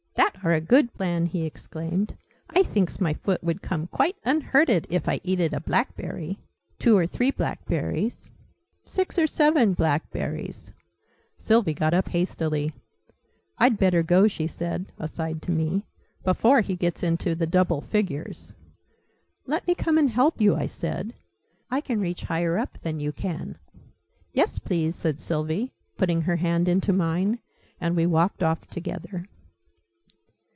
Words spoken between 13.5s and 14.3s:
"I'd better go,"